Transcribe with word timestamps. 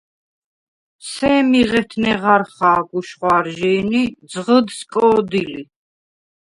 სემი 1.09 1.61
ღეთ 1.69 1.91
ნეღარ 2.01 2.43
ხა̄გ 2.55 2.87
უშხვა̄რჟი̄ნი 2.97 4.01
ი 4.09 4.13
ძღჷდ 4.31 4.67
სკო̄დი 4.77 5.43
ლი. 5.51 5.61